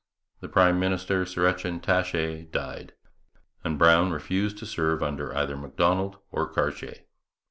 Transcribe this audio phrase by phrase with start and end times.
[0.39, 2.93] The prime minister, Sir Etienne Taché, died;
[3.63, 6.95] and Brown refused to serve under either Macdonald or Cartier.